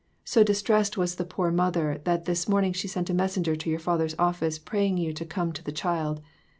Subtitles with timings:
[0.25, 3.77] So distressed was the poor mother, that this morning she sent a messenger to your
[3.77, 6.21] father's office praying you to come to the child.